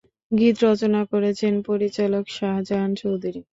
[0.31, 3.41] গীত রচনা করেছেন পরিচালক শাহজাহান চৌধুরী।